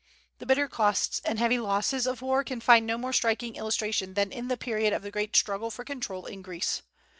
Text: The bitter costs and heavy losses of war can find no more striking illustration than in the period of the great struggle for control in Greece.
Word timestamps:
The 0.39 0.47
bitter 0.47 0.67
costs 0.67 1.21
and 1.23 1.37
heavy 1.37 1.59
losses 1.59 2.07
of 2.07 2.23
war 2.23 2.43
can 2.43 2.59
find 2.59 2.87
no 2.87 2.97
more 2.97 3.13
striking 3.13 3.55
illustration 3.55 4.15
than 4.15 4.31
in 4.31 4.47
the 4.47 4.57
period 4.57 4.93
of 4.93 5.03
the 5.03 5.11
great 5.11 5.35
struggle 5.35 5.69
for 5.69 5.83
control 5.83 6.25
in 6.25 6.41
Greece. 6.41 6.81